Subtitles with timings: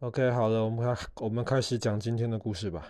[0.00, 2.86] OK，好了，我们开我们开始讲今天的故事吧。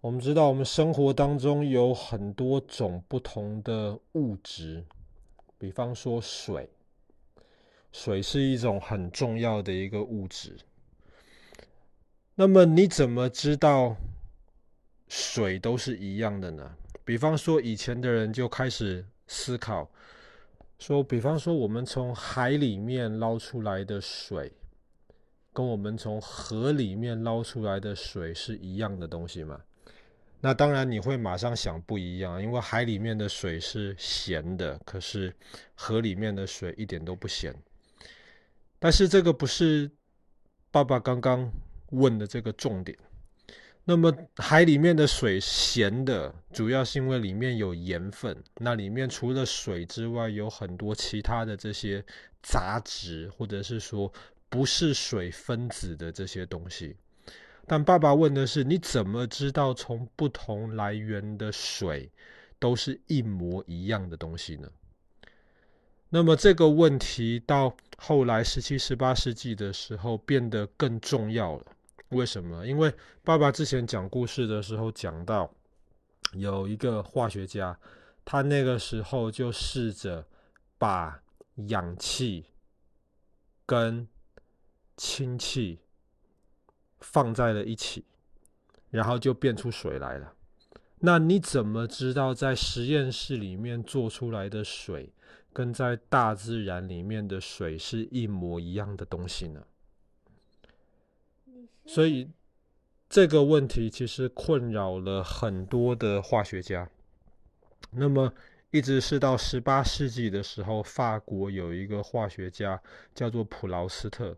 [0.00, 4.84] 我们知道，我们生活当中有很多种不同的物质，
[5.56, 6.68] 比方说水，
[7.92, 10.56] 水是一种很重要的一个物质。
[12.34, 13.94] 那么你怎么知道
[15.06, 16.68] 水都是一样的呢？
[17.04, 19.88] 比方说，以前的人就开始思考，
[20.80, 24.52] 说，比方说，我们从海里面捞出来的水。
[25.56, 29.58] 跟我们从河里面捞出来的水是一样的东西吗？
[30.38, 35.34] 那当然你会马上想不一样，因为海里面的水是咸的，可是
[35.74, 37.54] 河里面的水一点都不咸。
[38.78, 39.90] 但是这个不是
[40.70, 41.50] 爸爸刚刚
[41.92, 42.94] 问的这个重点。
[43.82, 48.36] 那么海里面的水咸的，主要是因为里面有盐分。
[48.56, 52.04] 那里面除了水之外，有很多其他的这些
[52.42, 54.12] 杂质，或者是说。
[54.48, 56.96] 不是水分子的这些东西，
[57.66, 62.10] 但爸爸问的是：你怎么知道从不同来源的水
[62.58, 64.68] 都是一模一样的东西呢？
[66.08, 71.66] 那么这个问题到后来十七、十八世纪的时候变得更重要了。
[72.10, 72.64] 为什么？
[72.64, 72.94] 因为
[73.24, 75.52] 爸爸之前讲故事的时候讲到，
[76.34, 77.76] 有一个化学家，
[78.24, 80.24] 他那个时候就试着
[80.78, 81.20] 把
[81.66, 82.46] 氧气
[83.66, 84.06] 跟
[84.96, 85.78] 氢气
[87.00, 88.04] 放在了一起，
[88.90, 90.32] 然后就变出水来了。
[91.00, 95.12] 那你怎么知道在实验室里面做出来的水
[95.52, 99.62] 跟在大自然里面的水是一模一样的东西呢？
[101.84, 102.30] 所以
[103.08, 106.88] 这个问题其实困扰了很多的化学家。
[107.90, 108.32] 那么
[108.70, 112.82] 一直是到十八世纪的时候，法国有一个化学家
[113.14, 114.36] 叫做普劳斯特。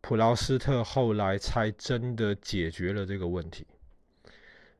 [0.00, 3.66] 普劳斯特后来才真的解决了这个问题。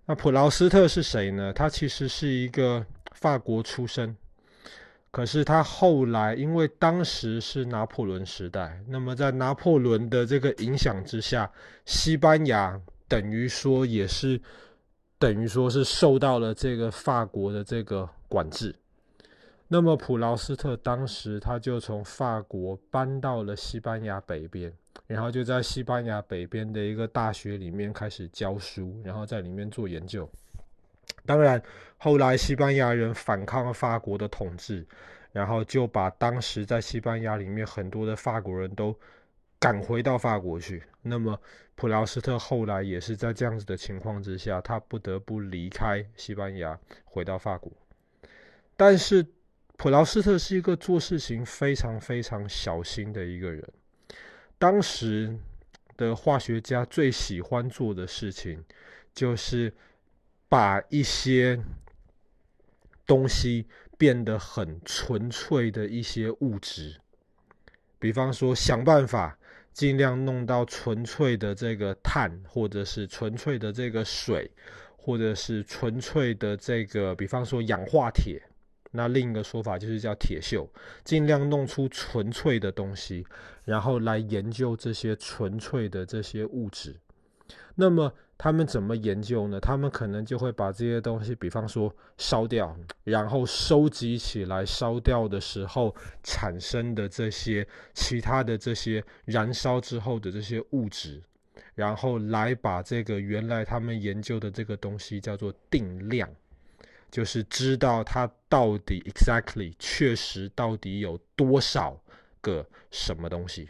[0.07, 1.53] 那普劳斯特是谁呢？
[1.53, 4.17] 他其实是一个法国出身，
[5.11, 11.49] 可是他后来因为当时是拿破仑时代，那么在拿破仑的这个影响之下，
[11.85, 14.41] 西班牙等于说也是
[15.19, 18.75] 等于说是受到了这个法国的这个管制。
[19.69, 24.73] 那么普劳斯特当时他就从法国搬到了西班牙北边。
[25.11, 30.31] 然后就在西班牙北边的一个大学里面开始教书，然后在里面做研究。
[31.27, 31.61] 当然，
[31.99, 34.87] 后来西班牙人反抗了法国的统治，
[35.33, 38.97] 然后就把当时在西班牙里面很多的法国人都
[39.59, 40.81] 赶回到法国去。
[41.03, 41.37] 那么，
[41.75, 47.73] 普劳斯特后来也是在这样子的情况之下，他不得不离开西班牙，回到法国。
[48.77, 49.27] 但是，
[49.77, 53.61] 普劳斯特是一个做事情非常非常小心的一个人。
[54.61, 55.35] 当时
[55.97, 58.63] 的化学家最喜欢做的事情，
[59.15, 59.73] 就是
[60.51, 61.59] 把一些
[63.07, 63.67] 东西
[63.97, 67.01] 变得很纯粹的一些物质，
[67.99, 69.39] 比方说想办法
[69.73, 74.51] 尽量弄到纯粹的这个碳，或者是纯粹的这个水，
[74.99, 78.43] 或者是纯粹的这个，比方说氧化铁。
[78.93, 80.67] 那另一个说法就是叫铁锈，
[81.05, 83.25] 尽量弄出纯粹的东西，
[83.65, 86.97] 然后来研究这些纯粹的这些物质。
[87.77, 89.61] 那么他们怎么研究呢？
[89.61, 101.23] 他们可能就会把这些东西，比方说烧掉，然后收集起来，烧掉的时候产生的这些其他的这些燃烧之后的这些物质，
[101.75, 106.29] 然后来把这个原来他们研究的这个东西叫做定量。
[107.11, 112.01] 就是知道它到底 exactly 确实到底有多少
[112.41, 113.69] 个什么东西。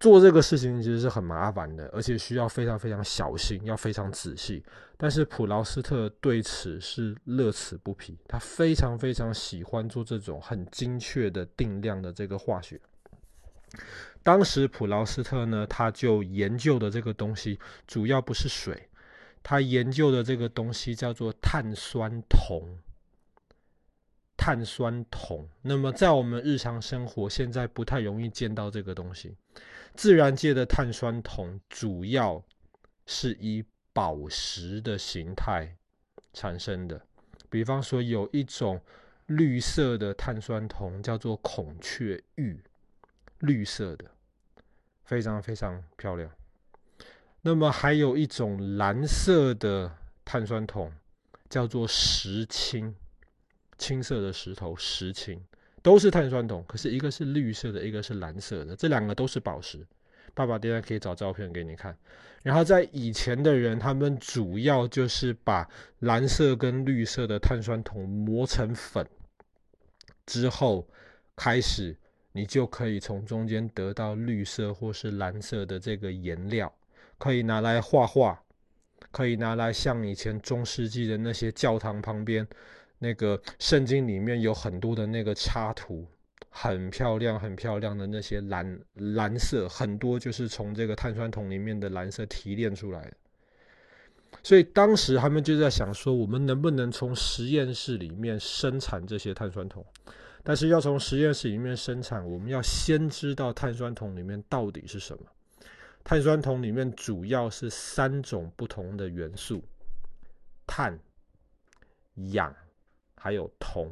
[0.00, 4.64] 做这个事情其实是很麻烦的，而且需要非常非常小心，要非常仔细。
[4.96, 12.80] 但是普劳斯特对此是乐此不疲，他非常非常喜欢做这种很精确的定量的这个化学。
[14.24, 18.88] 当时普劳斯特呢，他就研究的这个东西主要不是水。
[19.42, 22.78] 他研究的这个东西叫做碳酸铜。
[24.34, 29.36] 碳酸铜，那么在我们日常生活现在不太容易见到这个东西。
[29.94, 32.42] 自然界的碳酸铜主要
[33.06, 35.76] 是以宝石的形态
[36.32, 37.00] 产生的，
[37.48, 38.80] 比方说有一种
[39.26, 42.60] 绿色的碳酸铜叫做孔雀玉，
[43.38, 44.10] 绿色的，
[45.04, 46.28] 非常非常漂亮。
[47.44, 49.92] 那么还有一种蓝色的
[50.24, 50.92] 碳酸铜，
[51.50, 52.94] 叫做石青，
[53.76, 55.42] 青色的石头，石青，
[55.82, 59.84] 都是碳酸铜，可是一个是绿色的，一个是蓝色的，这两个都是宝石，
[60.34, 61.96] 爸爸等下可以找照片给你看。
[62.44, 65.68] 然后在以前的人，他们主要就是把
[65.98, 69.04] 蓝色跟绿色的碳酸铜磨成粉
[70.26, 70.88] 之后，
[71.34, 71.96] 开始
[72.30, 76.72] 你就可以从中间得到绿色或是蓝色的这个颜料，
[77.22, 78.42] 可以拿来画画，
[79.12, 82.44] 可以拿来像以前中世纪的那些教堂旁边
[82.98, 86.04] 那个圣经里面有很多的那个插图。
[86.54, 93.12] 很漂亮，很漂亮的那些蓝蓝色，很多就是从这个碳酸铜里面的蓝色提炼出来的。
[94.42, 99.82] 所以当时他们就在想说，我们能不能从实验室里面生产这些碳酸铜？
[100.42, 105.24] 但是要从实验室里面生产，我们要先知道碳酸铜里面到底是什么。
[106.04, 109.62] 碳酸铜里面主要是三种不同的元素：
[110.66, 110.98] 碳、
[112.32, 112.54] 氧，
[113.16, 113.90] 还有铜。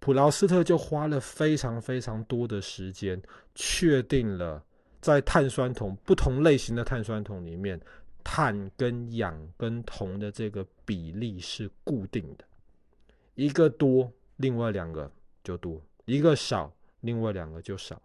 [0.00, 3.22] 普劳斯特就花了非常非常多的时间，
[3.54, 4.62] 确定了
[5.00, 7.80] 在碳酸铜不同类型的碳酸铜里面，
[8.22, 12.44] 碳跟氧跟铜的这个比例是固定的，
[13.34, 15.10] 一个多，另外两个
[15.42, 16.70] 就多；一个少，
[17.00, 18.02] 另外两个就少。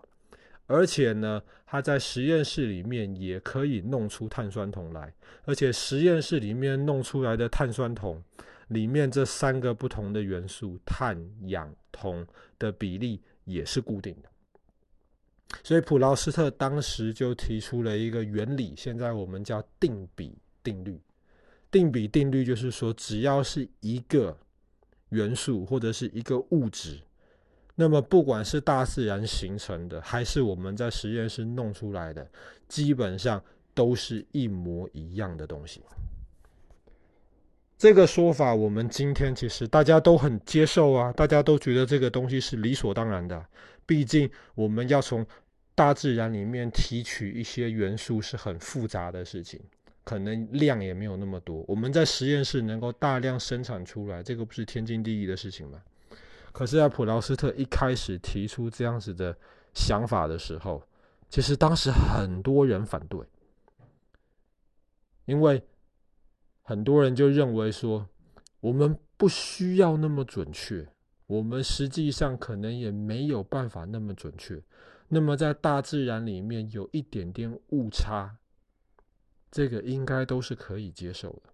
[0.69, 5.12] 而且呢，他在实验室里面也可以弄出碳酸铜来，
[5.45, 8.24] 而且实验室里面弄出来的碳酸铜。
[8.68, 12.24] 里面这三个不同的元素碳、氧、铜
[12.60, 14.30] 的比例也是固定的，
[15.63, 21.01] 所以普劳斯特当时就提出了一个原理，现在我们叫定比定律。
[21.72, 24.38] 定比定律就是说，只要是一个
[25.10, 27.01] 元素或者是一个物质，
[27.81, 32.30] 那么不管是大自然形成的，还是我们在实验室弄出来的，
[32.68, 33.42] 基本上
[33.74, 35.81] 都是一模一样的东西。
[37.78, 43.42] 这个说法，我们今天其实大家都很接受啊，大家都觉得这个东西是理所当然的。
[43.86, 45.25] 毕竟我们要从
[45.74, 49.58] 大自然里面提取一些元素是很复杂的事情，
[50.04, 51.64] 可能量也没有那么多。
[51.66, 55.82] 我们在实验室能够大量生产出来，这个不是天经地义的事情吗？
[56.60, 59.34] 可是，在普劳斯特一开始提出这样子的
[59.74, 60.84] 想法的时候，
[61.30, 63.26] 其实当时很多人反对，
[65.24, 65.64] 因为。
[66.62, 68.08] 很多人就认为说，
[68.60, 70.88] 我们不需要那么准确，
[71.26, 74.62] 我们实际上可能也没有办法那么准确。
[75.08, 78.38] 那么在大自然里面有一点点误差，
[79.50, 81.52] 这个应该都是可以接受的。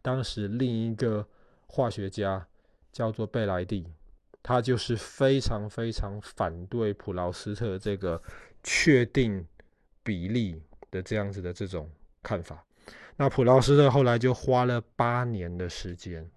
[0.00, 1.28] 当时另一个
[1.66, 2.48] 化学家
[2.90, 3.86] 叫做贝莱蒂，
[4.44, 8.22] 他就是非常非常反对普劳斯特这个
[8.62, 9.44] 确定
[10.02, 11.90] 比例的这样子的这种
[12.22, 12.62] 看法。
[13.16, 16.30] 那普劳斯特后来就花了八年的时间，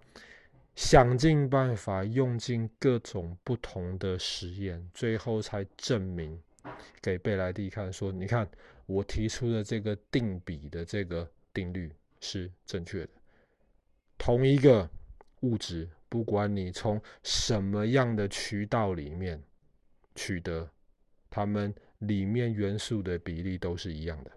[0.74, 6.40] 想尽办法，用尽各种不同的实验，最后才证明
[7.02, 8.48] 给贝莱蒂看，说：“你看，
[8.86, 13.10] 我提出的这个定比的这个定律是正确的。
[14.16, 14.88] 同一个
[15.40, 19.42] 物质，不管你从什么样的渠道里面
[20.14, 20.68] 取得，
[21.28, 24.30] 它们里面元素的比例都是一样的。”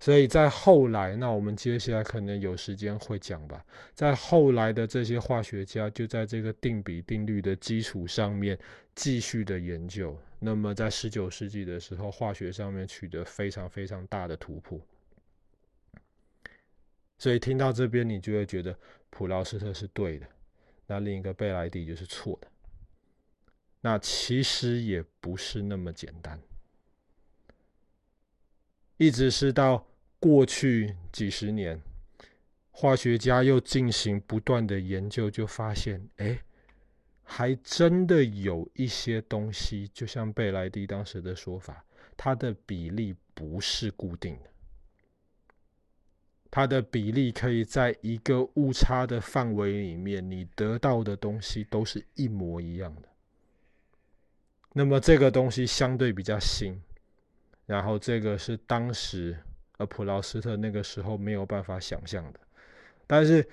[0.00, 3.66] 所以在后来，那我们接下来可能有时间会讲吧。
[3.94, 8.56] 在后来的这些化学家就在这个定比定律的基础上面
[8.94, 10.16] 继续的研究。
[10.38, 14.80] 那么在十九世纪的时候，化学上面取得非常非常大的突破。
[17.18, 18.78] 所以听到这边，你就会觉得
[19.10, 20.28] 普劳斯特是对的，
[20.88, 22.48] 那另一个贝莱蒂就是错的。
[23.80, 26.40] 那其实也不是那么简单。
[28.96, 29.86] 一直是到
[30.18, 31.80] 过去几十年，
[32.72, 36.42] 化学家又进行不断的研究，就发现，哎，
[37.22, 41.84] 还真的有一些东西，就像贝莱蒂当时的说法，
[42.16, 44.50] 它的比例不是固定的，
[46.50, 53.08] 它的比例可以在一个误差的范围里面，你得到的东西都是一模一样的。
[54.72, 56.80] 那么这个东西相对比较新。
[57.66, 59.38] 然后这个是当时
[59.76, 62.40] 呃普劳斯特那个时候没有办法想象的，
[63.06, 63.46] 但是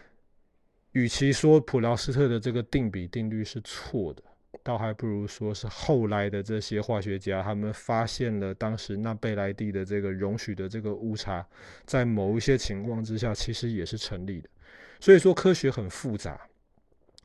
[0.94, 4.24] 与其说普劳斯特的这个定比定律是错的，
[4.65, 11.45] 倒还不如说是后来的这些化学家他们发现了当时那贝莱蒂的这个容许的这个误差，
[11.86, 14.50] 在某一些情况之下其实也是成立的。
[15.00, 16.41] 所以说科学很复杂。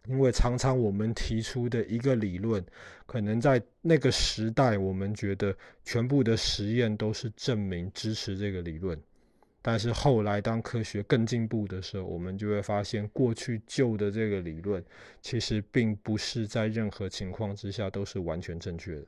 [0.06, 2.64] 因为常常我们提出的一个理论，
[3.06, 5.54] 可能在那个时代，我们觉得
[5.84, 8.98] 全部的实验都是证明支持这个理论。
[9.62, 14.82] 但是后来当科学更进步的时候，我们就会发现过去旧的这个理论，
[15.20, 19.06] 其实并不是在任何情况之下都是完全正确的。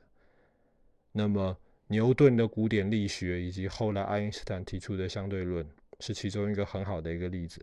[1.11, 1.57] 那么
[1.87, 5.67] 牛顿的古典力学以及后来爱因斯坦提出的相对论
[5.99, 7.59] 是其中一个很好的一个例子。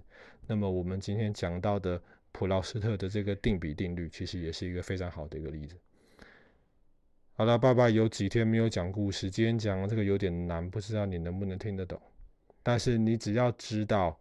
[0.47, 2.01] 那么我们今天讲到的
[2.33, 5.77] 普劳斯特的这个定比定律，其实也是一个非常好的一个例子。
[7.35, 12.01] 好了，爸爸有几天没有讲故事，今天讲这个有点难，不知道你能不能听得懂。
[12.63, 14.19] 但是你只要知道，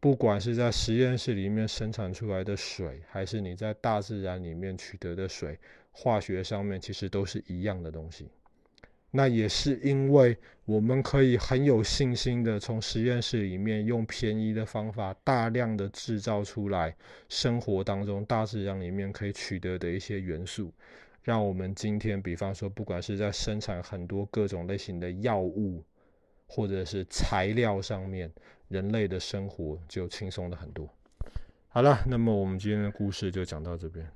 [0.00, 5.58] 不管是在实验室里面生产出来的水，还是你在大自然里面取得的水，
[5.92, 8.28] 化学上面其实都是一样的东西。
[9.10, 16.94] 那也是因为我们可以很有信心的从实验室里面用便宜的方法，大量的制造出来
[17.28, 20.72] 生活当中大自然里面可以取得的一些元素。
[21.22, 25.82] 让我们今天，比方说，不管是在生产很多各种类型的药物，
[26.46, 28.32] 或者是材料上面，
[28.68, 30.88] 人类的生活就轻松了很多。
[31.68, 34.08] 好了，那么我们今天的故事就讲到这边。